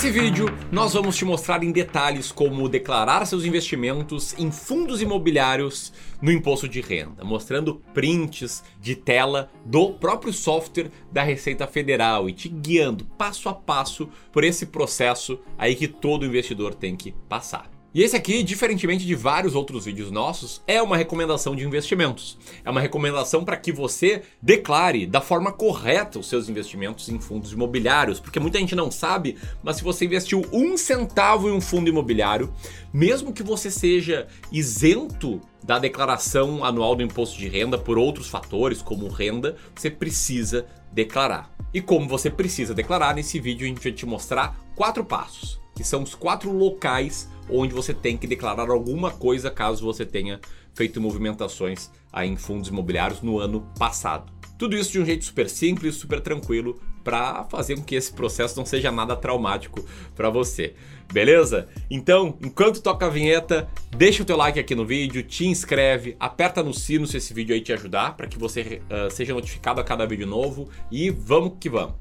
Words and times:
Nesse 0.00 0.18
vídeo, 0.18 0.46
nós 0.72 0.94
vamos 0.94 1.14
te 1.14 1.26
mostrar 1.26 1.62
em 1.62 1.70
detalhes 1.70 2.32
como 2.32 2.70
declarar 2.70 3.26
seus 3.26 3.44
investimentos 3.44 4.34
em 4.38 4.50
fundos 4.50 5.02
imobiliários 5.02 5.92
no 6.22 6.32
imposto 6.32 6.66
de 6.66 6.80
renda, 6.80 7.22
mostrando 7.22 7.82
prints 7.92 8.64
de 8.80 8.96
tela 8.96 9.50
do 9.62 9.92
próprio 9.92 10.32
software 10.32 10.90
da 11.12 11.22
Receita 11.22 11.66
Federal 11.66 12.30
e 12.30 12.32
te 12.32 12.48
guiando 12.48 13.04
passo 13.18 13.46
a 13.50 13.52
passo 13.52 14.08
por 14.32 14.42
esse 14.42 14.64
processo 14.64 15.38
aí 15.58 15.74
que 15.74 15.86
todo 15.86 16.24
investidor 16.24 16.74
tem 16.74 16.96
que 16.96 17.12
passar. 17.28 17.79
E 17.92 18.04
esse 18.04 18.14
aqui, 18.14 18.44
diferentemente 18.44 19.04
de 19.04 19.16
vários 19.16 19.56
outros 19.56 19.84
vídeos 19.84 20.12
nossos, 20.12 20.62
é 20.64 20.80
uma 20.80 20.96
recomendação 20.96 21.56
de 21.56 21.64
investimentos. 21.64 22.38
É 22.64 22.70
uma 22.70 22.80
recomendação 22.80 23.44
para 23.44 23.56
que 23.56 23.72
você 23.72 24.22
declare 24.40 25.06
da 25.06 25.20
forma 25.20 25.50
correta 25.50 26.20
os 26.20 26.28
seus 26.28 26.48
investimentos 26.48 27.08
em 27.08 27.18
fundos 27.18 27.52
imobiliários, 27.52 28.20
porque 28.20 28.38
muita 28.38 28.60
gente 28.60 28.76
não 28.76 28.92
sabe, 28.92 29.36
mas 29.60 29.76
se 29.76 29.82
você 29.82 30.04
investiu 30.04 30.46
um 30.52 30.76
centavo 30.76 31.48
em 31.48 31.52
um 31.52 31.60
fundo 31.60 31.88
imobiliário, 31.88 32.54
mesmo 32.94 33.32
que 33.32 33.42
você 33.42 33.72
seja 33.72 34.28
isento 34.52 35.40
da 35.64 35.76
declaração 35.80 36.64
anual 36.64 36.94
do 36.94 37.02
imposto 37.02 37.36
de 37.36 37.48
renda 37.48 37.76
por 37.76 37.98
outros 37.98 38.28
fatores, 38.28 38.80
como 38.80 39.08
renda, 39.08 39.56
você 39.74 39.90
precisa 39.90 40.64
declarar. 40.92 41.52
E 41.74 41.80
como 41.80 42.08
você 42.08 42.30
precisa 42.30 42.72
declarar, 42.72 43.16
nesse 43.16 43.40
vídeo 43.40 43.64
a 43.64 43.68
gente 43.68 43.82
vai 43.82 43.92
te 43.92 44.06
mostrar 44.06 44.56
quatro 44.76 45.04
passos, 45.04 45.60
que 45.74 45.82
são 45.82 46.04
os 46.04 46.14
quatro 46.14 46.52
locais 46.52 47.28
onde 47.52 47.74
você 47.74 47.92
tem 47.92 48.16
que 48.16 48.26
declarar 48.26 48.70
alguma 48.70 49.10
coisa 49.10 49.50
caso 49.50 49.84
você 49.84 50.04
tenha 50.04 50.40
feito 50.74 51.00
movimentações 51.00 51.90
aí 52.12 52.28
em 52.28 52.36
fundos 52.36 52.68
imobiliários 52.68 53.22
no 53.22 53.38
ano 53.38 53.66
passado. 53.78 54.32
Tudo 54.58 54.76
isso 54.76 54.92
de 54.92 55.00
um 55.00 55.06
jeito 55.06 55.24
super 55.24 55.48
simples, 55.48 55.94
super 55.94 56.20
tranquilo, 56.20 56.78
para 57.02 57.44
fazer 57.44 57.76
com 57.76 57.82
que 57.82 57.94
esse 57.94 58.12
processo 58.12 58.58
não 58.58 58.66
seja 58.66 58.92
nada 58.92 59.16
traumático 59.16 59.82
para 60.14 60.28
você. 60.28 60.74
Beleza? 61.10 61.68
Então, 61.90 62.36
enquanto 62.42 62.82
toca 62.82 63.06
a 63.06 63.08
vinheta, 63.08 63.68
deixa 63.90 64.22
o 64.22 64.26
teu 64.26 64.36
like 64.36 64.60
aqui 64.60 64.74
no 64.74 64.84
vídeo, 64.84 65.22
te 65.22 65.46
inscreve, 65.46 66.14
aperta 66.20 66.62
no 66.62 66.74
sino 66.74 67.06
se 67.06 67.16
esse 67.16 67.32
vídeo 67.32 67.54
aí 67.54 67.60
te 67.60 67.72
ajudar, 67.72 68.16
para 68.16 68.26
que 68.26 68.38
você 68.38 68.82
uh, 68.84 69.10
seja 69.10 69.32
notificado 69.32 69.80
a 69.80 69.84
cada 69.84 70.06
vídeo 70.06 70.26
novo 70.26 70.68
e 70.90 71.10
vamos 71.10 71.54
que 71.58 71.70
vamos. 71.70 71.94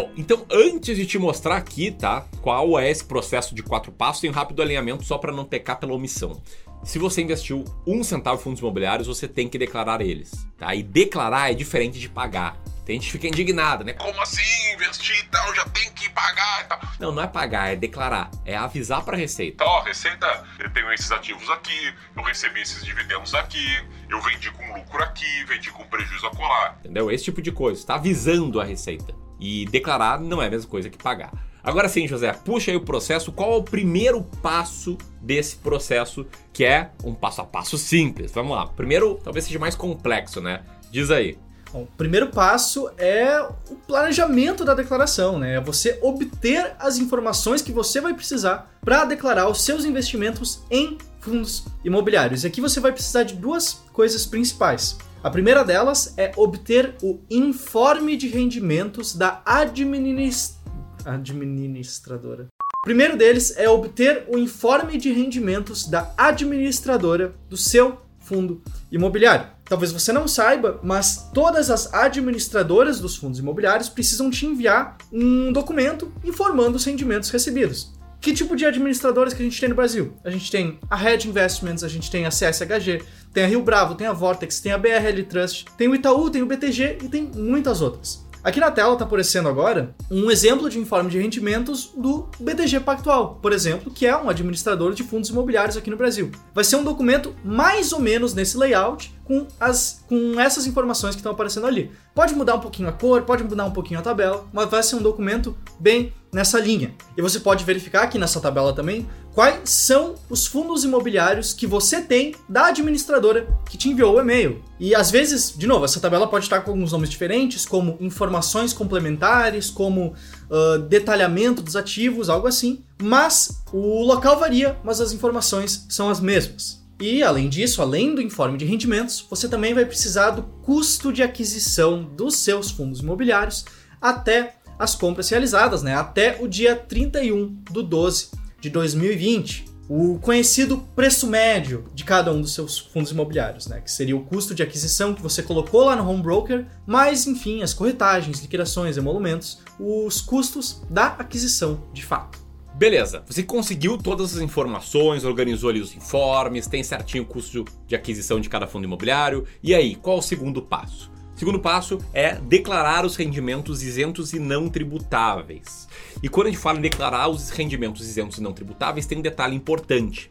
Bom, 0.00 0.10
então 0.16 0.46
antes 0.50 0.96
de 0.96 1.04
te 1.04 1.18
mostrar 1.18 1.58
aqui, 1.58 1.90
tá, 1.90 2.24
qual 2.40 2.78
é 2.78 2.90
esse 2.90 3.04
processo 3.04 3.54
de 3.54 3.62
quatro 3.62 3.92
passos, 3.92 4.22
tem 4.22 4.30
um 4.30 4.32
rápido 4.32 4.62
alinhamento 4.62 5.04
só 5.04 5.18
para 5.18 5.30
não 5.30 5.44
pecar 5.44 5.78
pela 5.78 5.92
omissão. 5.92 6.42
Se 6.82 6.98
você 6.98 7.20
investiu 7.20 7.66
um 7.86 8.02
centavo 8.02 8.40
em 8.40 8.42
fundos 8.42 8.60
imobiliários, 8.60 9.06
você 9.06 9.28
tem 9.28 9.46
que 9.46 9.58
declarar 9.58 10.00
eles, 10.00 10.48
tá? 10.56 10.74
E 10.74 10.82
declarar 10.82 11.50
é 11.50 11.54
diferente 11.54 12.00
de 12.00 12.08
pagar. 12.08 12.56
Tem 12.86 12.98
gente 12.98 13.04
que 13.04 13.12
fica 13.12 13.28
indignada, 13.28 13.84
né? 13.84 13.92
Como 13.92 14.18
assim 14.22 14.72
investir 14.72 15.18
e 15.18 15.24
tal, 15.24 15.54
já 15.54 15.66
tem 15.66 15.92
que 15.92 16.08
pagar 16.08 16.62
e 16.62 16.64
tal. 16.64 16.80
Não, 16.98 17.12
não 17.12 17.22
é 17.22 17.26
pagar, 17.26 17.70
é 17.70 17.76
declarar. 17.76 18.30
É 18.46 18.56
avisar 18.56 19.04
para 19.04 19.16
a 19.16 19.20
Receita. 19.20 19.62
Ó, 19.62 19.82
Receita, 19.82 20.44
eu 20.58 20.72
tenho 20.72 20.90
esses 20.94 21.12
ativos 21.12 21.50
aqui, 21.50 21.94
eu 22.16 22.22
recebi 22.22 22.62
esses 22.62 22.82
dividendos 22.82 23.34
aqui, 23.34 23.84
eu 24.08 24.18
vendi 24.22 24.50
com 24.50 24.78
lucro 24.78 25.02
aqui, 25.04 25.44
vendi 25.44 25.70
com 25.70 25.84
prejuízo 25.84 26.26
a 26.26 26.30
colar. 26.30 26.78
Entendeu? 26.80 27.10
Esse 27.10 27.24
tipo 27.24 27.42
de 27.42 27.52
coisa. 27.52 27.78
Está 27.78 27.96
avisando 27.96 28.58
a 28.62 28.64
Receita. 28.64 29.14
E 29.40 29.64
declarar 29.66 30.20
não 30.20 30.42
é 30.42 30.46
a 30.46 30.50
mesma 30.50 30.70
coisa 30.70 30.90
que 30.90 30.98
pagar. 30.98 31.32
Agora 31.62 31.88
sim, 31.88 32.06
José, 32.06 32.32
puxa 32.32 32.70
aí 32.70 32.76
o 32.76 32.80
processo. 32.80 33.32
Qual 33.32 33.52
é 33.52 33.56
o 33.56 33.62
primeiro 33.62 34.22
passo 34.42 34.96
desse 35.20 35.56
processo, 35.56 36.26
que 36.52 36.64
é 36.64 36.90
um 37.04 37.14
passo 37.14 37.40
a 37.40 37.44
passo 37.44 37.76
simples? 37.76 38.32
Vamos 38.32 38.56
lá. 38.56 38.66
Primeiro, 38.66 39.20
talvez 39.22 39.44
seja 39.44 39.58
mais 39.58 39.74
complexo, 39.74 40.40
né? 40.40 40.62
Diz 40.90 41.10
aí. 41.10 41.38
Bom, 41.72 41.82
o 41.82 41.96
primeiro 41.96 42.28
passo 42.28 42.90
é 42.98 43.40
o 43.42 43.76
planejamento 43.86 44.64
da 44.64 44.74
declaração, 44.74 45.38
né? 45.38 45.54
É 45.54 45.60
você 45.60 45.98
obter 46.02 46.74
as 46.80 46.98
informações 46.98 47.62
que 47.62 47.70
você 47.70 48.00
vai 48.00 48.12
precisar 48.12 48.76
para 48.84 49.04
declarar 49.04 49.48
os 49.48 49.62
seus 49.62 49.84
investimentos 49.84 50.62
em 50.68 50.98
fundos 51.20 51.64
imobiliários. 51.84 52.42
E 52.42 52.48
aqui 52.48 52.60
você 52.60 52.80
vai 52.80 52.90
precisar 52.90 53.22
de 53.22 53.36
duas 53.36 53.84
coisas 53.92 54.26
principais. 54.26 54.98
A 55.22 55.30
primeira 55.30 55.62
delas 55.62 56.14
é 56.16 56.32
obter 56.36 56.96
o 57.02 57.20
informe 57.30 58.16
de 58.16 58.26
rendimentos 58.26 59.14
da 59.14 59.40
administ... 59.44 60.56
administradora. 61.04 62.48
O 62.82 62.86
primeiro 62.86 63.16
deles 63.16 63.54
é 63.56 63.68
obter 63.68 64.24
o 64.28 64.38
informe 64.38 64.96
de 64.96 65.12
rendimentos 65.12 65.86
da 65.86 66.12
administradora 66.16 67.34
do 67.48 67.56
seu 67.56 67.98
fundo 68.30 68.62
imobiliário. 68.92 69.48
Talvez 69.64 69.90
você 69.90 70.12
não 70.12 70.28
saiba, 70.28 70.78
mas 70.84 71.28
todas 71.34 71.68
as 71.68 71.92
administradoras 71.92 73.00
dos 73.00 73.16
fundos 73.16 73.40
imobiliários 73.40 73.88
precisam 73.88 74.30
te 74.30 74.46
enviar 74.46 74.96
um 75.12 75.52
documento 75.52 76.12
informando 76.24 76.76
os 76.76 76.84
rendimentos 76.84 77.30
recebidos. 77.30 77.92
Que 78.20 78.32
tipo 78.32 78.54
de 78.54 78.64
administradoras 78.64 79.32
que 79.32 79.42
a 79.42 79.44
gente 79.44 79.58
tem 79.58 79.68
no 79.68 79.74
Brasil? 79.74 80.12
A 80.22 80.30
gente 80.30 80.50
tem 80.50 80.78
a 80.88 80.94
Red 80.94 81.26
Investments, 81.26 81.82
a 81.82 81.88
gente 81.88 82.10
tem 82.10 82.24
a 82.24 82.28
CSHG, 82.28 83.02
tem 83.32 83.44
a 83.44 83.46
Rio 83.46 83.62
Bravo, 83.62 83.94
tem 83.94 84.06
a 84.06 84.12
Vortex, 84.12 84.60
tem 84.60 84.72
a 84.72 84.78
BRL 84.78 85.24
Trust, 85.28 85.64
tem 85.76 85.88
o 85.88 85.94
Itaú, 85.94 86.30
tem 86.30 86.42
o 86.42 86.46
BTG 86.46 86.98
e 87.02 87.08
tem 87.08 87.30
muitas 87.34 87.80
outras. 87.80 88.29
Aqui 88.42 88.58
na 88.58 88.70
tela 88.70 88.94
está 88.94 89.04
aparecendo 89.04 89.50
agora 89.50 89.94
um 90.10 90.30
exemplo 90.30 90.70
de 90.70 90.78
informe 90.78 91.10
de 91.10 91.18
rendimentos 91.18 91.92
do 91.94 92.26
BTG 92.40 92.80
Pactual, 92.80 93.38
por 93.42 93.52
exemplo, 93.52 93.92
que 93.92 94.06
é 94.06 94.16
um 94.16 94.30
administrador 94.30 94.94
de 94.94 95.04
fundos 95.04 95.28
imobiliários 95.28 95.76
aqui 95.76 95.90
no 95.90 95.96
Brasil. 95.96 96.30
Vai 96.54 96.64
ser 96.64 96.76
um 96.76 96.82
documento 96.82 97.34
mais 97.44 97.92
ou 97.92 98.00
menos 98.00 98.32
nesse 98.32 98.56
layout, 98.56 99.14
com, 99.24 99.46
as, 99.60 100.02
com 100.08 100.40
essas 100.40 100.66
informações 100.66 101.14
que 101.14 101.20
estão 101.20 101.32
aparecendo 101.32 101.66
ali. 101.66 101.92
Pode 102.14 102.34
mudar 102.34 102.54
um 102.54 102.60
pouquinho 102.60 102.88
a 102.88 102.92
cor, 102.92 103.22
pode 103.22 103.44
mudar 103.44 103.66
um 103.66 103.70
pouquinho 103.70 104.00
a 104.00 104.02
tabela, 104.02 104.44
mas 104.52 104.70
vai 104.70 104.82
ser 104.82 104.96
um 104.96 105.02
documento 105.02 105.54
bem 105.78 106.12
nessa 106.32 106.58
linha. 106.58 106.94
E 107.16 107.22
você 107.22 107.38
pode 107.38 107.64
verificar 107.64 108.02
aqui 108.04 108.18
nessa 108.18 108.40
tabela 108.40 108.72
também 108.72 109.06
quais 109.34 109.70
são 109.70 110.16
os 110.28 110.46
fundos 110.46 110.84
imobiliários 110.84 111.52
que 111.52 111.66
você 111.66 112.00
tem 112.00 112.34
da 112.48 112.66
administradora 112.66 113.46
que 113.68 113.78
te 113.78 113.88
enviou 113.88 114.16
o 114.16 114.20
e-mail. 114.20 114.62
E 114.78 114.94
às 114.94 115.10
vezes, 115.10 115.54
de 115.56 115.66
novo, 115.66 115.84
essa 115.84 116.00
tabela 116.00 116.26
pode 116.26 116.46
estar 116.46 116.60
com 116.60 116.72
alguns 116.72 116.92
nomes 116.92 117.10
diferentes, 117.10 117.64
como 117.64 117.96
informações 118.00 118.72
complementares, 118.72 119.70
como 119.70 120.14
uh, 120.50 120.78
detalhamento 120.88 121.62
dos 121.62 121.76
ativos, 121.76 122.28
algo 122.28 122.46
assim. 122.46 122.82
Mas 123.00 123.62
o 123.72 124.02
local 124.02 124.38
varia, 124.38 124.76
mas 124.82 125.00
as 125.00 125.12
informações 125.12 125.86
são 125.88 126.08
as 126.08 126.20
mesmas. 126.20 126.80
E, 127.00 127.22
além 127.22 127.48
disso, 127.48 127.80
além 127.80 128.14
do 128.14 128.20
informe 128.20 128.58
de 128.58 128.66
rendimentos, 128.66 129.24
você 129.28 129.48
também 129.48 129.72
vai 129.72 129.86
precisar 129.86 130.30
do 130.30 130.42
custo 130.42 131.10
de 131.12 131.22
aquisição 131.22 132.02
dos 132.02 132.36
seus 132.36 132.70
fundos 132.70 133.00
imobiliários 133.00 133.64
até 134.00 134.56
as 134.78 134.94
compras 134.94 135.28
realizadas, 135.28 135.82
né? 135.82 135.94
até 135.94 136.38
o 136.40 136.48
dia 136.48 136.76
31 136.76 137.54
do 137.70 137.82
12 137.82 138.39
de 138.60 138.70
2020. 138.70 139.64
O 139.88 140.20
conhecido 140.20 140.78
preço 140.94 141.26
médio 141.26 141.84
de 141.92 142.04
cada 142.04 142.32
um 142.32 142.40
dos 142.40 142.54
seus 142.54 142.78
fundos 142.78 143.10
imobiliários, 143.10 143.66
né? 143.66 143.80
que 143.80 143.90
seria 143.90 144.16
o 144.16 144.24
custo 144.24 144.54
de 144.54 144.62
aquisição 144.62 145.12
que 145.12 145.20
você 145.20 145.42
colocou 145.42 145.84
lá 145.84 145.96
no 145.96 146.08
home 146.08 146.22
broker, 146.22 146.64
mais, 146.86 147.26
enfim, 147.26 147.62
as 147.62 147.74
corretagens, 147.74 148.40
liquidações, 148.40 148.96
emolumentos, 148.96 149.58
os 149.80 150.20
custos 150.20 150.80
da 150.88 151.06
aquisição 151.06 151.82
de 151.92 152.04
fato. 152.04 152.38
Beleza, 152.80 153.22
você 153.26 153.42
conseguiu 153.42 153.98
todas 153.98 154.34
as 154.34 154.40
informações, 154.40 155.24
organizou 155.24 155.68
ali 155.68 155.80
os 155.80 155.94
informes, 155.94 156.66
tem 156.66 156.82
certinho 156.82 157.24
o 157.24 157.26
custo 157.26 157.64
de 157.86 157.94
aquisição 157.94 158.40
de 158.40 158.48
cada 158.48 158.66
fundo 158.66 158.84
imobiliário. 158.84 159.44
E 159.62 159.74
aí, 159.74 159.96
qual 159.96 160.18
o 160.18 160.22
segundo 160.22 160.62
passo? 160.62 161.09
Segundo 161.40 161.58
passo 161.58 161.96
é 162.12 162.34
declarar 162.34 163.06
os 163.06 163.16
rendimentos 163.16 163.82
isentos 163.82 164.34
e 164.34 164.38
não 164.38 164.68
tributáveis. 164.68 165.88
E 166.22 166.28
quando 166.28 166.48
a 166.48 166.50
gente 166.50 166.60
fala 166.60 166.76
em 166.76 166.82
declarar 166.82 167.28
os 167.28 167.48
rendimentos 167.48 168.06
isentos 168.06 168.36
e 168.36 168.42
não 168.42 168.52
tributáveis, 168.52 169.06
tem 169.06 169.16
um 169.16 169.22
detalhe 169.22 169.56
importante 169.56 170.28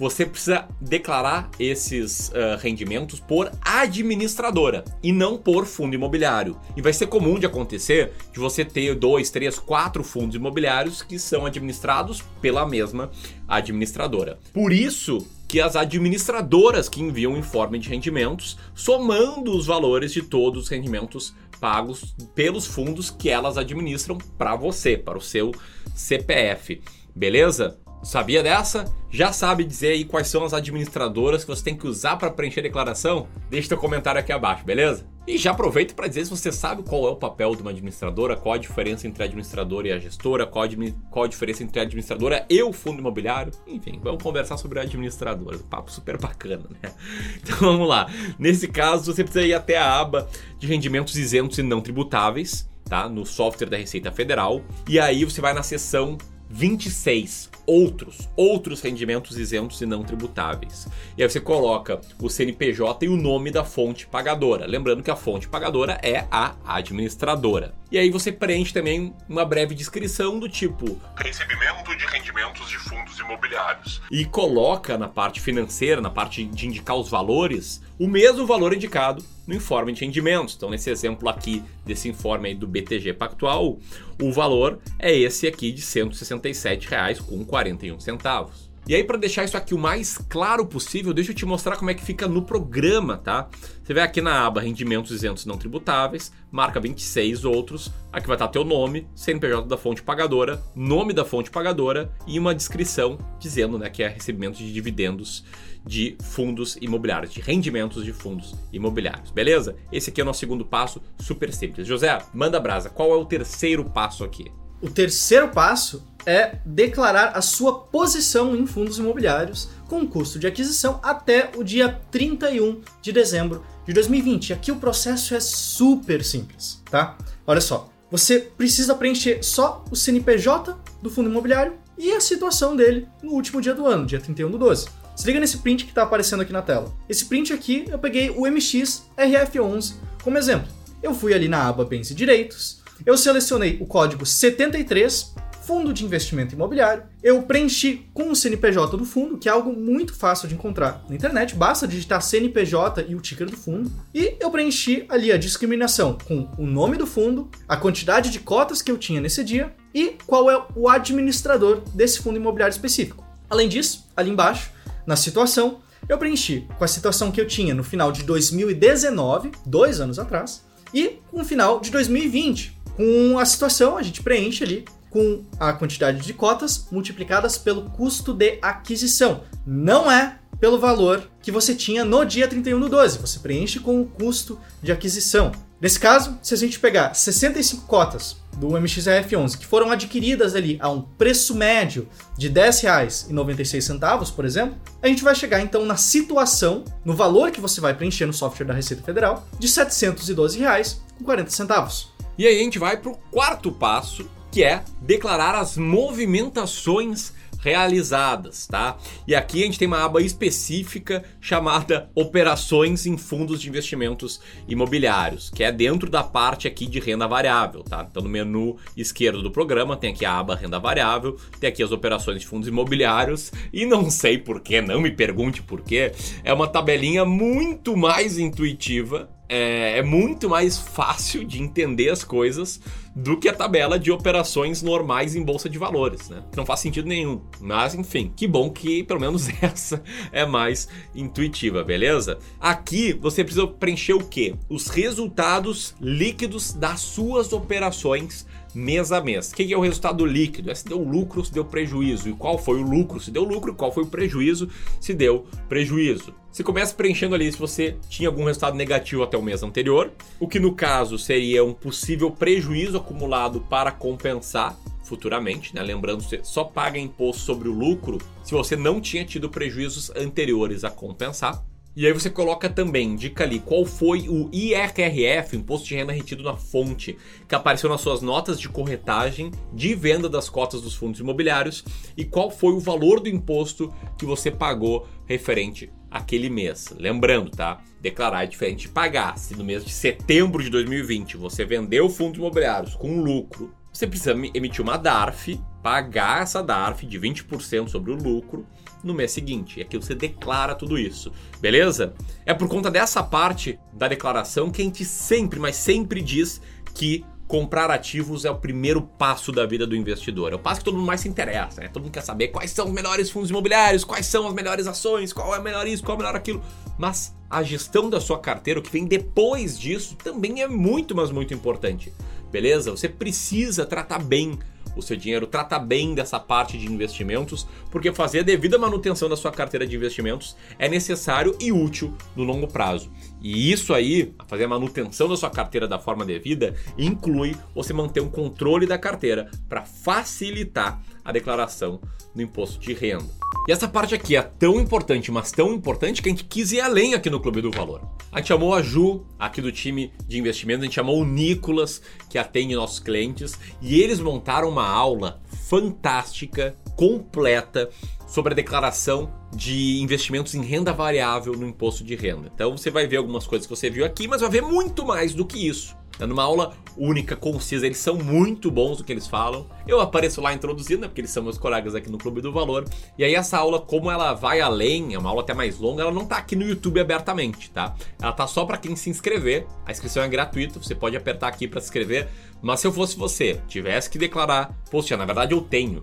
você 0.00 0.24
precisa 0.24 0.66
declarar 0.80 1.50
esses 1.58 2.30
uh, 2.30 2.58
rendimentos 2.58 3.20
por 3.20 3.52
administradora 3.60 4.82
e 5.02 5.12
não 5.12 5.36
por 5.36 5.66
fundo 5.66 5.94
imobiliário. 5.94 6.58
E 6.74 6.80
vai 6.80 6.94
ser 6.94 7.06
comum 7.08 7.38
de 7.38 7.44
acontecer 7.44 8.12
de 8.32 8.40
você 8.40 8.64
ter 8.64 8.94
dois, 8.94 9.28
três, 9.28 9.58
quatro 9.58 10.02
fundos 10.02 10.34
imobiliários 10.34 11.02
que 11.02 11.18
são 11.18 11.44
administrados 11.44 12.22
pela 12.40 12.66
mesma 12.66 13.10
administradora. 13.46 14.38
Por 14.54 14.72
isso 14.72 15.26
que 15.50 15.60
as 15.60 15.74
administradoras 15.74 16.88
que 16.88 17.02
enviam 17.02 17.36
informe 17.36 17.76
de 17.76 17.88
rendimentos, 17.88 18.56
somando 18.72 19.50
os 19.50 19.66
valores 19.66 20.12
de 20.12 20.22
todos 20.22 20.62
os 20.62 20.68
rendimentos 20.68 21.34
pagos 21.60 22.14
pelos 22.36 22.66
fundos 22.66 23.10
que 23.10 23.28
elas 23.28 23.58
administram 23.58 24.16
para 24.38 24.54
você, 24.54 24.96
para 24.96 25.18
o 25.18 25.20
seu 25.20 25.50
CPF. 25.92 26.80
Beleza? 27.16 27.80
Sabia 28.02 28.42
dessa? 28.42 28.90
Já 29.10 29.30
sabe 29.30 29.62
dizer 29.62 29.88
aí 29.88 30.04
quais 30.04 30.28
são 30.28 30.42
as 30.42 30.54
administradoras 30.54 31.44
que 31.44 31.50
você 31.50 31.62
tem 31.62 31.76
que 31.76 31.86
usar 31.86 32.16
para 32.16 32.30
preencher 32.30 32.60
a 32.60 32.62
declaração? 32.62 33.28
Deixe 33.50 33.68
seu 33.68 33.76
comentário 33.76 34.18
aqui 34.18 34.32
abaixo, 34.32 34.64
beleza? 34.64 35.06
E 35.26 35.36
já 35.36 35.50
aproveito 35.50 35.94
para 35.94 36.08
dizer 36.08 36.24
se 36.24 36.30
você 36.30 36.50
sabe 36.50 36.82
qual 36.82 37.06
é 37.06 37.10
o 37.10 37.16
papel 37.16 37.54
de 37.54 37.60
uma 37.60 37.70
administradora, 37.70 38.36
qual 38.36 38.54
a 38.54 38.58
diferença 38.58 39.06
entre 39.06 39.22
a 39.22 39.26
administradora 39.26 39.88
e 39.88 39.92
a 39.92 39.98
gestora, 39.98 40.46
qual 40.46 40.64
a, 40.64 40.68
qual 41.10 41.24
a 41.26 41.28
diferença 41.28 41.62
entre 41.62 41.78
a 41.78 41.82
administradora 41.82 42.46
e 42.48 42.62
o 42.62 42.72
fundo 42.72 43.00
imobiliário. 43.00 43.52
Enfim, 43.66 44.00
vamos 44.02 44.22
conversar 44.22 44.56
sobre 44.56 44.78
a 44.78 44.82
administradora. 44.82 45.58
Papo 45.68 45.92
super 45.92 46.16
bacana, 46.16 46.64
né? 46.82 46.90
Então 47.42 47.58
vamos 47.58 47.86
lá. 47.86 48.10
Nesse 48.38 48.66
caso, 48.66 49.12
você 49.12 49.22
precisa 49.22 49.44
ir 49.44 49.52
até 49.52 49.76
a 49.76 50.00
aba 50.00 50.26
de 50.58 50.66
rendimentos 50.66 51.16
isentos 51.16 51.58
e 51.58 51.62
não 51.62 51.82
tributáveis, 51.82 52.68
tá? 52.86 53.08
No 53.08 53.26
software 53.26 53.68
da 53.68 53.76
Receita 53.76 54.10
Federal. 54.10 54.62
E 54.88 54.98
aí 54.98 55.24
você 55.24 55.40
vai 55.40 55.52
na 55.52 55.62
seção 55.62 56.16
26 56.50 57.48
outros, 57.64 58.28
outros 58.36 58.80
rendimentos 58.80 59.38
isentos 59.38 59.80
e 59.80 59.86
não 59.86 60.02
tributáveis. 60.02 60.88
E 61.16 61.22
aí 61.22 61.30
você 61.30 61.40
coloca 61.40 62.00
o 62.20 62.28
CNPJ 62.28 63.06
e 63.06 63.08
o 63.08 63.16
nome 63.16 63.52
da 63.52 63.64
fonte 63.64 64.06
pagadora. 64.06 64.66
Lembrando 64.66 65.02
que 65.02 65.10
a 65.10 65.16
fonte 65.16 65.46
pagadora 65.46 66.00
é 66.02 66.26
a 66.30 66.56
administradora. 66.64 67.72
E 67.92 67.98
aí 67.98 68.10
você 68.10 68.32
preenche 68.32 68.72
também 68.72 69.14
uma 69.28 69.44
breve 69.44 69.74
descrição 69.74 70.38
do 70.38 70.48
tipo 70.48 71.00
recebimento 71.16 71.96
de 71.96 72.06
rendimentos 72.06 72.68
de 72.68 72.78
fundos 72.78 73.18
imobiliários. 73.18 74.02
E 74.10 74.24
coloca 74.24 74.98
na 74.98 75.08
parte 75.08 75.40
financeira, 75.40 76.00
na 76.00 76.10
parte 76.10 76.44
de 76.44 76.66
indicar 76.66 76.96
os 76.96 77.08
valores, 77.08 77.80
o 77.98 78.08
mesmo 78.08 78.46
valor 78.46 78.74
indicado 78.74 79.24
no 79.50 79.56
informe 79.56 79.92
de 79.92 80.04
rendimentos. 80.04 80.54
Então, 80.56 80.70
nesse 80.70 80.90
exemplo 80.90 81.28
aqui 81.28 81.64
desse 81.84 82.08
informe 82.08 82.50
aí 82.50 82.54
do 82.54 82.68
BTG 82.68 83.14
Pactual, 83.14 83.80
o 84.22 84.32
valor 84.32 84.78
é 84.96 85.12
esse 85.12 85.48
aqui 85.48 85.72
de 85.72 85.82
R$ 85.82 85.88
167,41. 85.88 88.69
E 88.88 88.94
aí, 88.94 89.04
para 89.04 89.16
deixar 89.16 89.44
isso 89.44 89.56
aqui 89.56 89.74
o 89.74 89.78
mais 89.78 90.18
claro 90.28 90.66
possível, 90.66 91.12
deixa 91.12 91.30
eu 91.30 91.34
te 91.34 91.46
mostrar 91.46 91.76
como 91.76 91.90
é 91.90 91.94
que 91.94 92.04
fica 92.04 92.26
no 92.26 92.42
programa, 92.42 93.16
tá? 93.18 93.48
Você 93.84 93.94
vai 93.94 94.02
aqui 94.02 94.20
na 94.20 94.44
aba 94.44 94.60
Rendimentos 94.60 95.12
Isentos 95.12 95.46
Não 95.46 95.56
Tributáveis, 95.56 96.32
marca 96.50 96.80
26 96.80 97.44
outros, 97.44 97.92
aqui 98.12 98.26
vai 98.26 98.34
estar 98.34 98.48
teu 98.48 98.64
nome, 98.64 99.06
CNPJ 99.14 99.68
da 99.68 99.76
fonte 99.76 100.02
pagadora, 100.02 100.60
nome 100.74 101.12
da 101.12 101.24
fonte 101.24 101.50
pagadora 101.50 102.10
e 102.26 102.38
uma 102.38 102.54
descrição 102.54 103.18
dizendo 103.38 103.78
né, 103.78 103.88
que 103.90 104.02
é 104.02 104.08
recebimento 104.08 104.58
de 104.58 104.72
dividendos 104.72 105.44
de 105.86 106.16
fundos 106.22 106.76
imobiliários, 106.80 107.32
de 107.32 107.40
rendimentos 107.40 108.04
de 108.04 108.12
fundos 108.12 108.54
imobiliários, 108.72 109.30
beleza? 109.30 109.76
Esse 109.92 110.10
aqui 110.10 110.20
é 110.20 110.24
o 110.24 110.26
nosso 110.26 110.40
segundo 110.40 110.64
passo, 110.64 111.00
super 111.18 111.52
simples. 111.52 111.86
José, 111.86 112.18
manda 112.34 112.58
brasa, 112.58 112.90
qual 112.90 113.12
é 113.12 113.16
o 113.16 113.24
terceiro 113.24 113.84
passo 113.84 114.24
aqui? 114.24 114.50
O 114.80 114.90
terceiro 114.90 115.48
passo 115.48 116.09
é 116.26 116.56
declarar 116.64 117.32
a 117.36 117.42
sua 117.42 117.80
posição 117.80 118.54
em 118.56 118.66
fundos 118.66 118.98
imobiliários 118.98 119.68
com 119.88 120.06
custo 120.06 120.38
de 120.38 120.46
aquisição 120.46 121.00
até 121.02 121.50
o 121.56 121.64
dia 121.64 122.00
31 122.10 122.80
de 123.02 123.12
dezembro 123.12 123.64
de 123.86 123.92
2020. 123.92 124.52
Aqui 124.52 124.70
o 124.70 124.76
processo 124.76 125.34
é 125.34 125.40
super 125.40 126.24
simples, 126.24 126.82
tá? 126.90 127.16
Olha 127.46 127.60
só, 127.60 127.90
você 128.10 128.38
precisa 128.38 128.94
preencher 128.94 129.42
só 129.42 129.84
o 129.90 129.96
CNPJ 129.96 130.76
do 131.02 131.10
fundo 131.10 131.30
imobiliário 131.30 131.74
e 131.96 132.12
a 132.12 132.20
situação 132.20 132.76
dele 132.76 133.06
no 133.22 133.32
último 133.32 133.60
dia 133.60 133.74
do 133.74 133.86
ano, 133.86 134.06
dia 134.06 134.20
31 134.20 134.50
do 134.50 134.58
12. 134.58 134.88
Se 135.16 135.26
liga 135.26 135.38
nesse 135.38 135.58
print 135.58 135.84
que 135.84 135.90
está 135.90 136.02
aparecendo 136.02 136.40
aqui 136.40 136.52
na 136.52 136.62
tela. 136.62 136.92
Esse 137.08 137.26
print 137.26 137.52
aqui, 137.52 137.84
eu 137.88 137.98
peguei 137.98 138.30
o 138.30 138.50
MX 138.50 139.04
RF11 139.18 139.94
como 140.22 140.38
exemplo. 140.38 140.68
Eu 141.02 141.14
fui 141.14 141.34
ali 141.34 141.48
na 141.48 141.68
aba 141.68 141.84
Bens 141.84 142.10
e 142.10 142.14
Direitos, 142.14 142.80
eu 143.04 143.16
selecionei 143.16 143.78
o 143.80 143.86
código 143.86 144.26
73, 144.26 145.34
Fundo 145.62 145.92
de 145.92 146.04
Investimento 146.04 146.54
Imobiliário, 146.54 147.04
eu 147.22 147.42
preenchi 147.42 148.06
com 148.14 148.30
o 148.30 148.36
CNPJ 148.36 148.96
do 148.96 149.04
fundo, 149.04 149.38
que 149.38 149.48
é 149.48 149.52
algo 149.52 149.72
muito 149.72 150.14
fácil 150.14 150.48
de 150.48 150.54
encontrar 150.54 151.04
na 151.08 151.14
internet, 151.14 151.54
basta 151.54 151.86
digitar 151.86 152.22
CNPJ 152.22 153.04
e 153.08 153.14
o 153.14 153.20
ticker 153.20 153.48
do 153.48 153.56
fundo, 153.56 153.92
e 154.14 154.36
eu 154.40 154.50
preenchi 154.50 155.04
ali 155.08 155.30
a 155.30 155.36
discriminação 155.36 156.18
com 156.26 156.48
o 156.58 156.66
nome 156.66 156.96
do 156.96 157.06
fundo, 157.06 157.48
a 157.68 157.76
quantidade 157.76 158.30
de 158.30 158.40
cotas 158.40 158.82
que 158.82 158.90
eu 158.90 158.98
tinha 158.98 159.20
nesse 159.20 159.44
dia 159.44 159.72
e 159.94 160.16
qual 160.26 160.50
é 160.50 160.60
o 160.74 160.88
administrador 160.88 161.82
desse 161.94 162.20
fundo 162.20 162.36
imobiliário 162.36 162.72
específico. 162.72 163.24
Além 163.48 163.68
disso, 163.68 164.06
ali 164.16 164.30
embaixo, 164.30 164.70
na 165.06 165.16
situação, 165.16 165.80
eu 166.08 166.18
preenchi 166.18 166.66
com 166.78 166.84
a 166.84 166.88
situação 166.88 167.30
que 167.30 167.40
eu 167.40 167.46
tinha 167.46 167.74
no 167.74 167.84
final 167.84 168.10
de 168.10 168.22
2019, 168.22 169.52
dois 169.66 170.00
anos 170.00 170.18
atrás, 170.18 170.64
e 170.92 171.18
com 171.30 171.42
o 171.42 171.44
final 171.44 171.80
de 171.80 171.90
2020. 171.90 172.78
Com 172.96 173.38
a 173.38 173.44
situação, 173.44 173.96
a 173.96 174.02
gente 174.02 174.22
preenche 174.22 174.64
ali 174.64 174.84
com 175.10 175.44
a 175.58 175.72
quantidade 175.72 176.20
de 176.20 176.32
cotas 176.32 176.86
multiplicadas 176.90 177.58
pelo 177.58 177.90
custo 177.90 178.32
de 178.32 178.58
aquisição. 178.62 179.42
Não 179.66 180.10
é 180.10 180.38
pelo 180.60 180.78
valor 180.78 181.28
que 181.42 181.50
você 181.50 181.74
tinha 181.74 182.04
no 182.04 182.24
dia 182.24 182.46
31 182.46 182.78
do 182.78 182.88
12, 182.88 183.18
você 183.18 183.38
preenche 183.38 183.80
com 183.80 184.00
o 184.00 184.06
custo 184.06 184.60
de 184.82 184.92
aquisição. 184.92 185.52
Nesse 185.80 185.98
caso, 185.98 186.38
se 186.42 186.52
a 186.52 186.56
gente 186.58 186.78
pegar 186.78 187.14
65 187.14 187.86
cotas 187.86 188.36
do 188.58 188.68
MXRF11 188.68 189.56
que 189.56 189.64
foram 189.64 189.90
adquiridas 189.90 190.54
ali 190.54 190.76
a 190.78 190.90
um 190.90 191.00
preço 191.00 191.54
médio 191.54 192.06
de 192.36 192.48
R$ 192.48 192.54
10,96, 192.54 194.34
por 194.34 194.44
exemplo, 194.44 194.76
a 195.02 195.08
gente 195.08 195.24
vai 195.24 195.34
chegar 195.34 195.62
então 195.62 195.86
na 195.86 195.96
situação, 195.96 196.84
no 197.02 197.16
valor 197.16 197.50
que 197.50 197.62
você 197.62 197.80
vai 197.80 197.94
preencher 197.94 198.26
no 198.26 198.34
software 198.34 198.66
da 198.66 198.74
Receita 198.74 199.02
Federal, 199.02 199.48
de 199.58 199.66
R$ 199.66 199.72
712,40. 199.72 202.08
E 202.36 202.46
aí 202.46 202.60
a 202.60 202.62
gente 202.62 202.78
vai 202.78 202.98
para 202.98 203.10
o 203.10 203.16
quarto 203.30 203.72
passo, 203.72 204.28
que 204.50 204.62
é 204.64 204.82
declarar 205.00 205.54
as 205.54 205.76
movimentações 205.76 207.32
realizadas, 207.62 208.66
tá? 208.66 208.96
E 209.26 209.34
aqui 209.34 209.62
a 209.62 209.66
gente 209.66 209.78
tem 209.78 209.86
uma 209.86 210.04
aba 210.04 210.22
específica 210.22 211.22
chamada 211.40 212.10
Operações 212.14 213.06
em 213.06 213.16
Fundos 213.16 213.60
de 213.60 213.68
Investimentos 213.68 214.40
Imobiliários, 214.66 215.50
que 215.50 215.62
é 215.62 215.70
dentro 215.70 216.10
da 216.10 216.22
parte 216.22 216.66
aqui 216.66 216.86
de 216.86 216.98
renda 216.98 217.28
variável, 217.28 217.82
tá? 217.82 218.06
Então 218.10 218.22
no 218.22 218.28
menu 218.28 218.76
esquerdo 218.96 219.42
do 219.42 219.50
programa 219.50 219.96
tem 219.96 220.12
aqui 220.12 220.24
a 220.24 220.38
aba 220.38 220.56
Renda 220.56 220.78
Variável, 220.78 221.36
tem 221.60 221.68
aqui 221.68 221.82
as 221.82 221.92
operações 221.92 222.40
de 222.40 222.46
fundos 222.46 222.66
imobiliários 222.66 223.52
e 223.72 223.84
não 223.84 224.10
sei 224.10 224.38
porquê, 224.38 224.80
não 224.80 225.00
me 225.00 225.10
pergunte 225.10 225.62
porquê, 225.62 226.12
é 226.42 226.52
uma 226.52 226.66
tabelinha 226.66 227.24
muito 227.24 227.96
mais 227.96 228.38
intuitiva 228.38 229.28
é, 229.52 229.98
é, 229.98 230.02
muito 230.02 230.48
mais 230.48 230.78
fácil 230.78 231.44
de 231.44 231.60
entender 231.60 232.08
as 232.08 232.22
coisas 232.22 232.80
do 233.14 233.36
que 233.36 233.48
a 233.48 233.54
tabela 233.54 233.98
de 233.98 234.10
operações 234.10 234.82
normais 234.82 235.34
em 235.34 235.42
bolsa 235.42 235.68
de 235.68 235.78
valores, 235.78 236.28
né? 236.28 236.42
Não 236.56 236.64
faz 236.64 236.80
sentido 236.80 237.08
nenhum. 237.08 237.40
Mas 237.60 237.94
enfim, 237.94 238.32
que 238.34 238.46
bom 238.46 238.70
que 238.70 239.02
pelo 239.02 239.20
menos 239.20 239.48
essa 239.60 240.02
é 240.30 240.46
mais 240.46 240.88
intuitiva, 241.14 241.82
beleza? 241.82 242.38
Aqui 242.58 243.12
você 243.12 243.42
precisa 243.42 243.66
preencher 243.66 244.14
o 244.14 244.24
quê? 244.24 244.54
Os 244.68 244.88
resultados 244.88 245.94
líquidos 246.00 246.72
das 246.72 247.00
suas 247.00 247.52
operações 247.52 248.46
mês 248.74 249.12
a 249.12 249.20
mês. 249.20 249.50
O 249.50 249.54
que 249.54 249.72
é 249.72 249.76
o 249.76 249.80
resultado 249.80 250.24
líquido? 250.24 250.70
É 250.70 250.74
se 250.74 250.84
deu 250.84 251.02
lucro, 251.02 251.44
se 251.44 251.52
deu 251.52 251.64
prejuízo. 251.64 252.28
E 252.28 252.32
qual 252.32 252.58
foi 252.58 252.80
o 252.80 252.88
lucro? 252.88 253.20
Se 253.20 253.30
deu 253.30 253.44
lucro, 253.44 253.74
qual 253.74 253.92
foi 253.92 254.04
o 254.04 254.06
prejuízo? 254.06 254.68
Se 255.00 255.12
deu 255.12 255.46
prejuízo. 255.68 256.34
Você 256.52 256.64
começa 256.64 256.94
preenchendo 256.94 257.34
ali 257.34 257.50
se 257.50 257.58
você 257.58 257.96
tinha 258.08 258.28
algum 258.28 258.44
resultado 258.44 258.76
negativo 258.76 259.22
até 259.22 259.36
o 259.36 259.42
mês 259.42 259.62
anterior, 259.62 260.10
o 260.40 260.48
que 260.48 260.58
no 260.58 260.74
caso 260.74 261.16
seria 261.16 261.64
um 261.64 261.72
possível 261.72 262.28
prejuízo 262.30 262.98
acumulado 263.00 263.60
para 263.60 263.90
compensar 263.90 264.76
futuramente, 265.02 265.74
né? 265.74 265.82
Lembrando, 265.82 266.22
você 266.22 266.40
só 266.44 266.62
paga 266.62 266.98
imposto 266.98 267.42
sobre 267.42 267.68
o 267.68 267.72
lucro 267.72 268.18
se 268.44 268.52
você 268.52 268.76
não 268.76 269.00
tinha 269.00 269.24
tido 269.24 269.50
prejuízos 269.50 270.10
anteriores 270.10 270.84
a 270.84 270.90
compensar. 270.90 271.64
E 272.00 272.06
aí 272.06 272.14
você 272.14 272.30
coloca 272.30 272.66
também, 272.66 273.08
indica 273.08 273.44
ali 273.44 273.58
qual 273.58 273.84
foi 273.84 274.26
o 274.26 274.48
IRRF, 274.50 275.54
Imposto 275.54 275.86
de 275.86 275.96
Renda 275.96 276.14
Retido 276.14 276.42
na 276.42 276.56
Fonte, 276.56 277.14
que 277.46 277.54
apareceu 277.54 277.90
nas 277.90 278.00
suas 278.00 278.22
notas 278.22 278.58
de 278.58 278.70
corretagem 278.70 279.50
de 279.70 279.94
venda 279.94 280.26
das 280.26 280.48
cotas 280.48 280.80
dos 280.80 280.94
fundos 280.94 281.20
imobiliários 281.20 281.84
e 282.16 282.24
qual 282.24 282.50
foi 282.50 282.72
o 282.72 282.80
valor 282.80 283.20
do 283.20 283.28
imposto 283.28 283.92
que 284.16 284.24
você 284.24 284.50
pagou 284.50 285.06
referente 285.26 285.92
àquele 286.10 286.48
mês. 286.48 286.88
Lembrando, 286.98 287.50
tá? 287.50 287.82
Declarar 288.00 288.44
é 288.44 288.46
diferente 288.46 288.86
de 288.86 288.88
pagar. 288.88 289.36
Se 289.36 289.54
no 289.54 289.62
mês 289.62 289.84
de 289.84 289.90
setembro 289.90 290.62
de 290.62 290.70
2020 290.70 291.36
você 291.36 291.66
vendeu 291.66 292.08
fundos 292.08 292.38
imobiliários 292.38 292.94
com 292.94 293.20
lucro, 293.20 293.74
você 294.00 294.06
precisa 294.06 294.32
emitir 294.54 294.82
uma 294.82 294.96
DARF, 294.96 295.60
pagar 295.82 296.42
essa 296.42 296.62
DARF 296.62 297.06
de 297.06 297.20
20% 297.20 297.88
sobre 297.88 298.10
o 298.10 298.14
lucro 298.14 298.66
no 299.04 299.12
mês 299.12 299.30
seguinte. 299.30 299.78
E 299.78 299.82
aqui 299.82 299.98
você 299.98 300.14
declara 300.14 300.74
tudo 300.74 300.98
isso, 300.98 301.30
beleza? 301.60 302.14
É 302.46 302.54
por 302.54 302.66
conta 302.66 302.90
dessa 302.90 303.22
parte 303.22 303.78
da 303.92 304.08
declaração 304.08 304.70
que 304.70 304.80
a 304.80 304.84
gente 304.84 305.04
sempre, 305.04 305.60
mas 305.60 305.76
sempre 305.76 306.22
diz 306.22 306.62
que 306.94 307.24
comprar 307.46 307.90
ativos 307.90 308.44
é 308.44 308.50
o 308.50 308.54
primeiro 308.54 309.02
passo 309.02 309.52
da 309.52 309.66
vida 309.66 309.86
do 309.86 309.96
investidor. 309.96 310.52
É 310.52 310.54
o 310.54 310.58
passo 310.58 310.80
que 310.80 310.84
todo 310.84 310.96
mundo 310.96 311.06
mais 311.06 311.20
se 311.20 311.28
interessa, 311.28 311.82
né? 311.82 311.88
Todo 311.88 312.04
mundo 312.04 312.12
quer 312.12 312.22
saber 312.22 312.48
quais 312.48 312.70
são 312.70 312.86
os 312.86 312.92
melhores 312.92 313.28
fundos 313.28 313.50
imobiliários, 313.50 314.04
quais 314.04 314.24
são 314.24 314.46
as 314.46 314.54
melhores 314.54 314.86
ações, 314.86 315.32
qual 315.32 315.54
é 315.54 315.58
o 315.58 315.62
melhor 315.62 315.86
isso, 315.86 316.02
qual 316.02 316.14
é 316.14 316.16
o 316.16 316.18
melhor 316.20 316.36
aquilo. 316.36 316.62
Mas 316.96 317.34
a 317.50 317.62
gestão 317.62 318.08
da 318.08 318.20
sua 318.20 318.38
carteira, 318.38 318.78
o 318.80 318.82
que 318.82 318.90
vem 318.90 319.04
depois 319.04 319.78
disso, 319.78 320.14
também 320.14 320.62
é 320.62 320.68
muito, 320.68 321.14
mas 321.14 321.30
muito 321.32 321.52
importante. 321.52 322.12
Beleza? 322.50 322.90
Você 322.90 323.08
precisa 323.08 323.86
tratar 323.86 324.18
bem 324.18 324.58
o 324.96 325.02
seu 325.02 325.16
dinheiro, 325.16 325.46
trata 325.46 325.78
bem 325.78 326.14
dessa 326.14 326.38
parte 326.38 326.78
de 326.78 326.86
investimentos, 326.86 327.66
porque 327.90 328.12
fazer 328.12 328.40
a 328.40 328.42
devida 328.42 328.78
manutenção 328.78 329.28
da 329.28 329.36
sua 329.36 329.52
carteira 329.52 329.86
de 329.86 329.96
investimentos 329.96 330.56
é 330.78 330.88
necessário 330.88 331.56
e 331.60 331.70
útil 331.72 332.14
no 332.34 332.42
longo 332.42 332.66
prazo. 332.66 333.10
E 333.40 333.70
isso 333.70 333.94
aí, 333.94 334.34
fazer 334.46 334.64
a 334.64 334.68
manutenção 334.68 335.28
da 335.28 335.36
sua 335.36 335.50
carteira 335.50 335.86
da 335.86 335.98
forma 335.98 336.24
devida, 336.24 336.74
inclui 336.98 337.56
você 337.74 337.92
manter 337.92 338.20
um 338.20 338.28
controle 338.28 338.86
da 338.86 338.98
carteira 338.98 339.50
para 339.68 339.84
facilitar 339.84 341.00
a 341.24 341.32
declaração 341.32 342.00
do 342.34 342.42
imposto 342.42 342.80
de 342.80 342.92
renda. 342.92 343.30
E 343.68 343.72
essa 343.72 343.86
parte 343.86 344.14
aqui 344.14 344.36
é 344.36 344.42
tão 344.42 344.80
importante, 344.80 345.30
mas 345.30 345.52
tão 345.52 345.72
importante 345.72 346.22
que 346.22 346.28
a 346.28 346.32
gente 346.32 346.44
quis 346.44 346.72
ir 346.72 346.80
além 346.80 347.14
aqui 347.14 347.28
no 347.28 347.38
Clube 347.38 347.60
do 347.60 347.70
Valor. 347.70 348.00
A 348.32 348.38
gente 348.38 348.48
chamou 348.48 348.74
a 348.74 348.82
Ju, 348.82 349.26
aqui 349.38 349.60
do 349.60 349.70
time 349.70 350.12
de 350.26 350.38
investimento, 350.38 350.80
a 350.80 350.84
gente 350.84 350.94
chamou 350.94 351.20
o 351.20 351.24
Nicolas, 351.24 352.00
que 352.28 352.38
atende 352.38 352.74
nossos 352.74 352.98
clientes, 352.98 353.58
e 353.80 354.00
eles 354.00 354.18
montaram 354.18 354.68
uma 354.68 354.88
aula 354.88 355.40
fantástica, 355.68 356.74
completa, 356.96 357.90
sobre 358.26 358.52
a 358.52 358.56
declaração 358.56 359.32
de 359.52 360.00
investimentos 360.00 360.54
em 360.54 360.62
renda 360.62 360.92
variável 360.92 361.52
no 361.52 361.66
imposto 361.66 362.02
de 362.02 362.14
renda. 362.14 362.50
Então 362.54 362.76
você 362.76 362.90
vai 362.90 363.06
ver 363.06 363.16
algumas 363.16 363.46
coisas 363.46 363.66
que 363.66 363.76
você 363.76 363.90
viu 363.90 364.04
aqui, 364.04 364.26
mas 364.26 364.40
vai 364.40 364.50
ver 364.50 364.62
muito 364.62 365.04
mais 365.04 365.34
do 365.34 365.44
que 365.44 365.68
isso. 365.68 365.96
Numa 366.26 366.42
aula 366.42 366.74
única, 366.96 367.34
concisa, 367.34 367.86
eles 367.86 367.98
são 367.98 368.16
muito 368.16 368.70
bons 368.70 368.98
no 368.98 369.04
que 369.04 369.12
eles 369.12 369.26
falam. 369.26 369.66
Eu 369.86 370.00
apareço 370.00 370.40
lá 370.40 370.52
introduzindo, 370.52 371.02
né, 371.02 371.08
porque 371.08 371.20
eles 371.20 371.30
são 371.30 371.42
meus 371.42 371.58
colegas 371.58 371.94
aqui 371.94 372.10
no 372.10 372.18
Clube 372.18 372.40
do 372.40 372.52
Valor. 372.52 372.84
E 373.16 373.24
aí 373.24 373.34
essa 373.34 373.58
aula, 373.58 373.80
como 373.80 374.10
ela 374.10 374.34
vai 374.34 374.60
além, 374.60 375.14
é 375.14 375.18
uma 375.18 375.30
aula 375.30 375.42
até 375.42 375.54
mais 375.54 375.78
longa, 375.78 376.02
ela 376.02 376.12
não 376.12 376.26
tá 376.26 376.36
aqui 376.36 376.54
no 376.54 376.62
YouTube 376.62 377.00
abertamente, 377.00 377.70
tá? 377.70 377.94
Ela 378.20 378.32
tá 378.32 378.46
só 378.46 378.64
para 378.64 378.76
quem 378.76 378.94
se 378.96 379.08
inscrever. 379.08 379.66
A 379.86 379.92
inscrição 379.92 380.22
é 380.22 380.28
gratuita, 380.28 380.78
você 380.78 380.94
pode 380.94 381.16
apertar 381.16 381.48
aqui 381.48 381.66
para 381.66 381.80
se 381.80 381.86
inscrever. 381.86 382.28
Mas 382.62 382.80
se 382.80 382.86
eu 382.86 382.92
fosse 382.92 383.16
você, 383.16 383.60
tivesse 383.66 384.10
que 384.10 384.18
declarar, 384.18 384.76
poxa, 384.90 385.16
na 385.16 385.24
verdade 385.24 385.54
eu 385.54 385.60
tenho. 385.60 386.00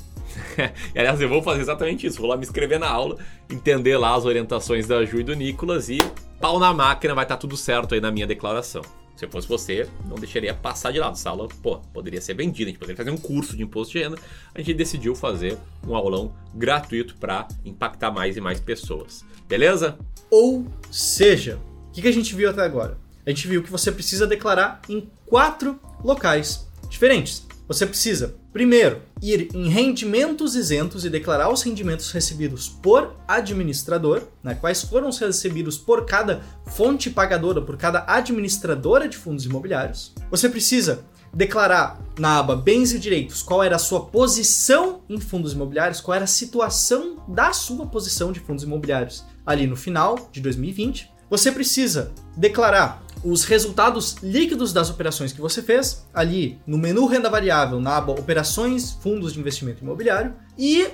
e 0.94 1.00
aliás, 1.00 1.22
eu 1.22 1.30
vou 1.30 1.42
fazer 1.42 1.62
exatamente 1.62 2.08
isso, 2.08 2.20
vou 2.20 2.30
lá 2.30 2.36
me 2.36 2.44
inscrever 2.44 2.80
na 2.80 2.90
aula, 2.90 3.18
entender 3.50 3.98
lá 3.98 4.16
as 4.16 4.26
orientações 4.26 4.88
da 4.88 5.04
Ju 5.06 5.20
e 5.20 5.24
do 5.24 5.36
Nicolas 5.36 5.90
e 5.90 6.00
pau 6.40 6.60
na 6.60 6.74
máquina, 6.74 7.16
vai 7.16 7.26
estar 7.26 7.36
tá 7.36 7.42
tudo 7.42 7.56
certo 7.56 7.96
aí 7.96 8.02
na 8.02 8.12
minha 8.12 8.28
declaração. 8.28 8.82
Se 9.18 9.26
eu 9.26 9.30
fosse 9.32 9.48
você, 9.48 9.90
não 10.06 10.16
deixaria 10.16 10.54
passar 10.54 10.92
de 10.92 11.00
lado. 11.00 11.14
Essa 11.14 11.32
aula, 11.32 11.48
pô, 11.64 11.80
poderia 11.92 12.22
ser 12.22 12.36
vendida, 12.36 12.70
a 12.70 12.72
gente 12.72 12.80
poderia 12.80 12.96
fazer 12.96 13.10
um 13.10 13.18
curso 13.18 13.58
de 13.58 13.64
imposto 13.64 13.94
de 13.94 14.04
renda. 14.04 14.18
A 14.54 14.60
gente 14.60 14.76
decidiu 14.76 15.16
fazer 15.16 15.58
um 15.88 15.96
aulão 15.96 16.32
gratuito 16.54 17.16
para 17.16 17.48
impactar 17.66 18.12
mais 18.12 18.38
e 18.38 18.42
mais 18.42 18.60
pessoas. 18.60 19.26
Beleza? 19.48 19.98
Ou 20.30 20.68
seja, 20.92 21.60
o 21.90 21.92
que 21.94 22.08
a 22.08 22.14
gente 22.14 22.36
viu 22.36 22.48
até 22.48 22.62
agora? 22.62 23.00
A 23.26 23.30
gente 23.32 23.48
viu 23.48 23.64
que 23.64 23.72
você 23.72 23.92
precisa 23.92 24.28
declarar 24.28 24.82
em 24.88 25.10
quatro 25.26 25.80
locais 26.04 26.68
diferentes. 26.88 27.47
Você 27.68 27.86
precisa, 27.86 28.36
primeiro, 28.54 29.02
ir 29.22 29.50
em 29.54 29.68
rendimentos 29.68 30.56
isentos 30.56 31.04
e 31.04 31.10
declarar 31.10 31.52
os 31.52 31.62
rendimentos 31.62 32.12
recebidos 32.12 32.70
por 32.70 33.14
administrador, 33.28 34.24
né? 34.42 34.56
quais 34.56 34.84
foram 34.84 35.10
os 35.10 35.20
recebidos 35.20 35.78
por 35.78 36.06
cada 36.06 36.42
fonte 36.66 37.10
pagadora, 37.10 37.62
por 37.62 37.76
cada 37.76 38.06
administradora 38.08 39.10
de 39.10 39.18
fundos 39.18 39.46
imobiliários. 39.46 40.14
Você 40.32 40.48
precisa 40.48 41.04
declarar 41.34 42.02
na 42.18 42.40
aba 42.40 42.56
Bens 42.56 42.94
e 42.94 43.00
Direitos 43.00 43.44
qual 43.44 43.62
era 43.62 43.76
a 43.76 43.80
sua 43.80 44.06
posição 44.06 45.02
em 45.10 45.20
fundos 45.20 45.52
imobiliários, 45.52 46.00
qual 46.00 46.16
era 46.16 46.24
a 46.24 46.28
situação 46.28 47.18
da 47.28 47.52
sua 47.52 47.86
posição 47.86 48.32
de 48.32 48.40
fundos 48.40 48.64
imobiliários 48.64 49.26
ali 49.46 49.68
no 49.68 49.76
final 49.76 50.30
de 50.32 50.40
2020. 50.40 51.17
Você 51.30 51.52
precisa 51.52 52.14
declarar 52.38 53.04
os 53.24 53.44
resultados 53.44 54.16
líquidos 54.24 54.72
das 54.72 54.90
operações 54.90 55.34
que 55.34 55.42
você 55.42 55.62
fez, 55.62 56.06
ali 56.14 56.58
no 56.66 56.78
menu 56.78 57.06
renda 57.06 57.30
variável, 57.30 57.82
na 57.82 57.98
aba 57.98 58.14
Operações 58.14 58.92
Fundos 59.02 59.34
de 59.34 59.40
Investimento 59.40 59.84
Imobiliário, 59.84 60.34
e 60.58 60.88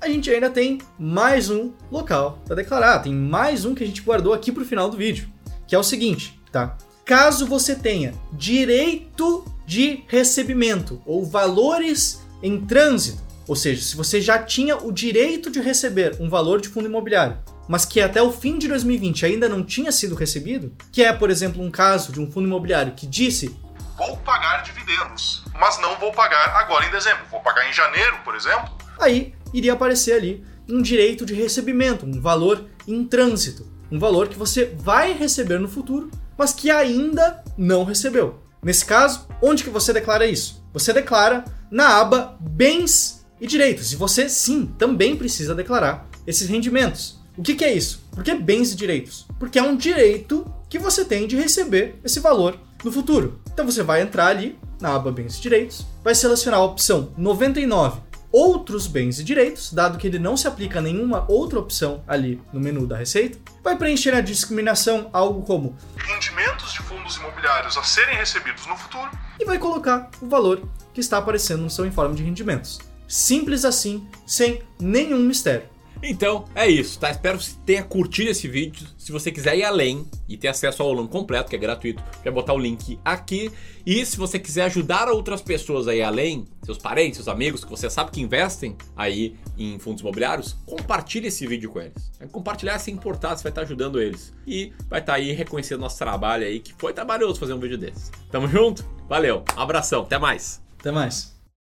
a 0.00 0.08
gente 0.08 0.30
ainda 0.30 0.48
tem 0.48 0.78
mais 0.98 1.50
um 1.50 1.72
local 1.90 2.40
para 2.46 2.56
declarar, 2.56 3.00
tem 3.00 3.12
mais 3.12 3.64
um 3.64 3.74
que 3.74 3.82
a 3.82 3.86
gente 3.86 4.02
guardou 4.02 4.32
aqui 4.32 4.52
para 4.52 4.62
o 4.62 4.66
final 4.66 4.88
do 4.88 4.96
vídeo, 4.96 5.28
que 5.66 5.74
é 5.74 5.78
o 5.78 5.82
seguinte, 5.82 6.40
tá? 6.52 6.78
Caso 7.04 7.44
você 7.44 7.74
tenha 7.74 8.14
direito 8.32 9.44
de 9.66 10.04
recebimento 10.06 11.02
ou 11.04 11.24
valores 11.24 12.20
em 12.42 12.60
trânsito, 12.64 13.20
ou 13.48 13.56
seja, 13.56 13.82
se 13.82 13.96
você 13.96 14.20
já 14.20 14.38
tinha 14.38 14.76
o 14.76 14.92
direito 14.92 15.50
de 15.50 15.60
receber 15.60 16.16
um 16.20 16.28
valor 16.28 16.60
de 16.60 16.68
fundo 16.68 16.86
imobiliário 16.86 17.38
mas 17.70 17.84
que 17.84 18.00
até 18.00 18.20
o 18.20 18.32
fim 18.32 18.58
de 18.58 18.66
2020 18.66 19.24
ainda 19.26 19.48
não 19.48 19.62
tinha 19.62 19.92
sido 19.92 20.16
recebido, 20.16 20.74
que 20.90 21.04
é, 21.04 21.12
por 21.12 21.30
exemplo, 21.30 21.62
um 21.62 21.70
caso 21.70 22.10
de 22.10 22.20
um 22.20 22.28
fundo 22.28 22.48
imobiliário 22.48 22.94
que 22.96 23.06
disse 23.06 23.56
vou 23.96 24.16
pagar 24.16 24.64
dividendos, 24.64 25.44
mas 25.54 25.80
não 25.80 25.96
vou 26.00 26.10
pagar 26.10 26.56
agora 26.56 26.84
em 26.84 26.90
dezembro, 26.90 27.20
vou 27.30 27.38
pagar 27.38 27.70
em 27.70 27.72
janeiro, 27.72 28.18
por 28.24 28.34
exemplo. 28.34 28.68
Aí 28.98 29.32
iria 29.54 29.74
aparecer 29.74 30.14
ali 30.14 30.44
um 30.68 30.82
direito 30.82 31.24
de 31.24 31.32
recebimento, 31.32 32.04
um 32.04 32.20
valor 32.20 32.66
em 32.88 33.04
trânsito, 33.04 33.64
um 33.88 34.00
valor 34.00 34.26
que 34.26 34.36
você 34.36 34.74
vai 34.76 35.12
receber 35.12 35.60
no 35.60 35.68
futuro, 35.68 36.10
mas 36.36 36.52
que 36.52 36.72
ainda 36.72 37.40
não 37.56 37.84
recebeu. 37.84 38.42
Nesse 38.60 38.84
caso, 38.84 39.28
onde 39.40 39.62
que 39.62 39.70
você 39.70 39.92
declara 39.92 40.26
isso? 40.26 40.60
Você 40.72 40.92
declara 40.92 41.44
na 41.70 42.00
aba 42.00 42.36
Bens 42.40 43.24
e 43.40 43.46
Direitos, 43.46 43.92
e 43.92 43.96
você 43.96 44.28
sim 44.28 44.66
também 44.76 45.14
precisa 45.14 45.54
declarar 45.54 46.08
esses 46.26 46.48
rendimentos. 46.48 47.19
O 47.40 47.42
que, 47.42 47.54
que 47.54 47.64
é 47.64 47.72
isso? 47.72 48.04
Por 48.12 48.22
que 48.22 48.34
bens 48.34 48.70
e 48.70 48.76
direitos? 48.76 49.26
Porque 49.38 49.58
é 49.58 49.62
um 49.62 49.74
direito 49.74 50.44
que 50.68 50.78
você 50.78 51.06
tem 51.06 51.26
de 51.26 51.36
receber 51.36 51.98
esse 52.04 52.20
valor 52.20 52.60
no 52.84 52.92
futuro. 52.92 53.40
Então 53.50 53.64
você 53.64 53.82
vai 53.82 54.02
entrar 54.02 54.26
ali 54.26 54.58
na 54.78 54.94
aba 54.94 55.10
Bens 55.10 55.38
e 55.38 55.40
Direitos, 55.40 55.86
vai 56.04 56.14
selecionar 56.14 56.60
a 56.60 56.64
opção 56.64 57.14
99 57.16 58.02
Outros 58.30 58.86
bens 58.86 59.18
e 59.18 59.24
direitos, 59.24 59.72
dado 59.72 59.98
que 59.98 60.06
ele 60.06 60.18
não 60.18 60.36
se 60.36 60.46
aplica 60.46 60.78
a 60.78 60.82
nenhuma 60.82 61.24
outra 61.28 61.58
opção 61.58 62.04
ali 62.06 62.40
no 62.52 62.60
menu 62.60 62.86
da 62.86 62.96
receita, 62.96 63.38
vai 63.64 63.76
preencher 63.76 64.14
a 64.14 64.20
discriminação 64.20 65.10
algo 65.12 65.42
como 65.42 65.76
rendimentos 65.96 66.72
de 66.72 66.80
fundos 66.82 67.16
imobiliários 67.16 67.76
a 67.76 67.82
serem 67.82 68.16
recebidos 68.16 68.66
no 68.66 68.76
futuro 68.76 69.10
e 69.40 69.44
vai 69.44 69.58
colocar 69.58 70.10
o 70.22 70.28
valor 70.28 70.62
que 70.94 71.00
está 71.00 71.18
aparecendo 71.18 71.62
no 71.62 71.70
seu 71.70 71.84
informe 71.84 72.14
de 72.14 72.22
rendimentos. 72.22 72.78
Simples 73.08 73.64
assim, 73.64 74.06
sem 74.24 74.62
nenhum 74.78 75.18
mistério. 75.18 75.64
Então, 76.02 76.46
é 76.54 76.66
isso, 76.66 76.98
tá? 76.98 77.10
Espero 77.10 77.38
que 77.38 77.44
você 77.44 77.56
tenha 77.64 77.84
curtido 77.84 78.30
esse 78.30 78.48
vídeo. 78.48 78.86
Se 78.96 79.12
você 79.12 79.30
quiser 79.30 79.56
ir 79.56 79.64
além 79.64 80.06
e 80.28 80.36
ter 80.36 80.48
acesso 80.48 80.82
ao 80.82 80.88
aulão 80.88 81.06
completo, 81.06 81.50
que 81.50 81.56
é 81.56 81.58
gratuito, 81.58 82.02
vai 82.22 82.32
botar 82.32 82.54
o 82.54 82.58
link 82.58 82.98
aqui. 83.04 83.52
E 83.84 84.04
se 84.06 84.16
você 84.16 84.38
quiser 84.38 84.64
ajudar 84.64 85.08
outras 85.08 85.42
pessoas 85.42 85.86
a 85.88 85.94
ir 85.94 86.02
além, 86.02 86.46
seus 86.62 86.78
parentes, 86.78 87.16
seus 87.16 87.28
amigos, 87.28 87.64
que 87.64 87.70
você 87.70 87.90
sabe 87.90 88.10
que 88.10 88.20
investem 88.20 88.76
aí 88.96 89.36
em 89.58 89.78
fundos 89.78 90.00
imobiliários, 90.00 90.56
compartilhe 90.64 91.28
esse 91.28 91.46
vídeo 91.46 91.70
com 91.70 91.80
eles. 91.80 92.10
Compartilhar 92.32 92.78
sem 92.78 92.94
importar, 92.94 93.36
você 93.36 93.42
vai 93.42 93.50
estar 93.50 93.62
ajudando 93.62 94.00
eles. 94.00 94.32
E 94.46 94.72
vai 94.88 95.00
estar 95.00 95.14
aí 95.14 95.32
reconhecendo 95.32 95.80
nosso 95.80 95.98
trabalho 95.98 96.46
aí, 96.46 96.60
que 96.60 96.74
foi 96.78 96.92
trabalhoso 96.92 97.38
fazer 97.38 97.52
um 97.52 97.60
vídeo 97.60 97.76
desse. 97.76 98.10
Tamo 98.30 98.48
junto? 98.48 98.84
Valeu, 99.08 99.44
abração, 99.56 100.02
até 100.02 100.18
mais. 100.18 100.62
Até 100.78 100.90
mais. 100.90 101.39